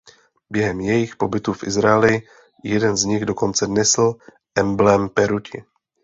[0.49, 2.21] Během jejich pobytu v Izraeli
[2.63, 4.13] jeden z nich dokonce nesl
[4.55, 5.63] emblém peruti.